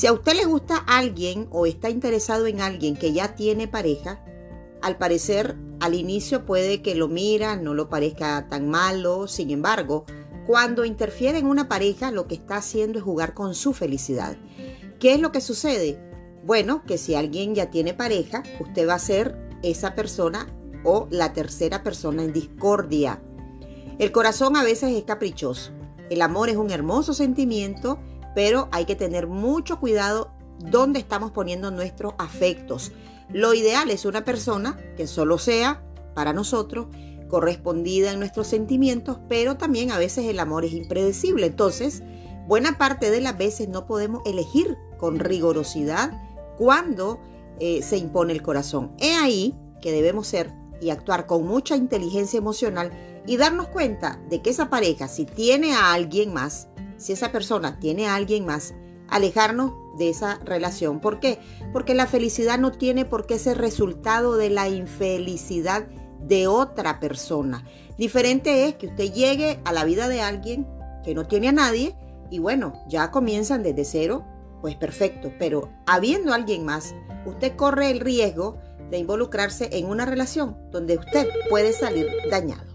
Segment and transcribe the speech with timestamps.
[0.00, 4.24] Si a usted le gusta alguien o está interesado en alguien que ya tiene pareja,
[4.80, 10.06] al parecer al inicio puede que lo mira, no lo parezca tan malo, sin embargo,
[10.46, 14.38] cuando interfiere en una pareja lo que está haciendo es jugar con su felicidad.
[14.98, 16.00] ¿Qué es lo que sucede?
[16.46, 20.46] Bueno, que si alguien ya tiene pareja, usted va a ser esa persona
[20.82, 23.22] o la tercera persona en discordia.
[23.98, 25.72] El corazón a veces es caprichoso.
[26.08, 27.98] El amor es un hermoso sentimiento,
[28.34, 32.92] pero hay que tener mucho cuidado dónde estamos poniendo nuestros afectos.
[33.28, 35.82] Lo ideal es una persona que solo sea
[36.14, 36.88] para nosotros
[37.28, 41.46] correspondida en nuestros sentimientos, pero también a veces el amor es impredecible.
[41.46, 42.02] Entonces,
[42.46, 46.12] buena parte de las veces no podemos elegir con rigorosidad
[46.58, 47.20] cuando
[47.60, 48.92] eh, se impone el corazón.
[48.98, 52.90] He ahí que debemos ser y actuar con mucha inteligencia emocional
[53.26, 56.68] y darnos cuenta de que esa pareja, si tiene a alguien más,
[57.00, 58.74] si esa persona tiene a alguien más,
[59.08, 61.00] alejarnos de esa relación.
[61.00, 61.38] ¿Por qué?
[61.72, 65.88] Porque la felicidad no tiene por qué ser resultado de la infelicidad
[66.20, 67.64] de otra persona.
[67.98, 70.68] Diferente es que usted llegue a la vida de alguien
[71.02, 71.96] que no tiene a nadie
[72.30, 74.24] y bueno, ya comienzan desde cero,
[74.60, 78.58] pues perfecto, pero habiendo alguien más, usted corre el riesgo
[78.90, 82.70] de involucrarse en una relación donde usted puede salir dañado.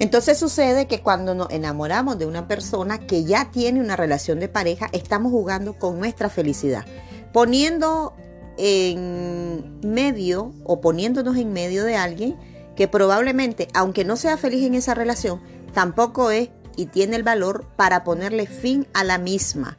[0.00, 4.48] Entonces sucede que cuando nos enamoramos de una persona que ya tiene una relación de
[4.48, 6.84] pareja, estamos jugando con nuestra felicidad,
[7.32, 8.14] poniendo
[8.56, 12.36] en medio o poniéndonos en medio de alguien
[12.76, 15.40] que probablemente, aunque no sea feliz en esa relación,
[15.74, 19.76] tampoco es y tiene el valor para ponerle fin a la misma.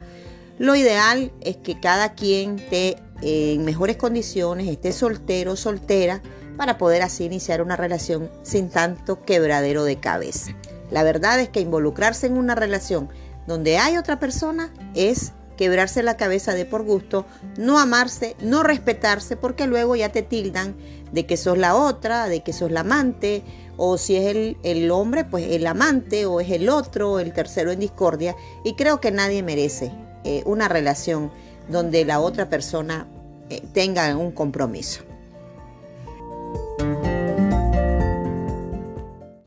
[0.58, 6.20] Lo ideal es que cada quien esté en mejores condiciones, esté soltero, soltera,
[6.60, 10.54] para poder así iniciar una relación sin tanto quebradero de cabeza.
[10.90, 13.08] La verdad es que involucrarse en una relación
[13.46, 17.24] donde hay otra persona es quebrarse la cabeza de por gusto,
[17.56, 20.76] no amarse, no respetarse, porque luego ya te tildan
[21.12, 23.42] de que sos la otra, de que sos la amante,
[23.78, 27.72] o si es el, el hombre, pues el amante, o es el otro, el tercero
[27.72, 28.36] en discordia.
[28.64, 29.92] Y creo que nadie merece
[30.24, 31.32] eh, una relación
[31.70, 33.08] donde la otra persona
[33.48, 35.04] eh, tenga un compromiso.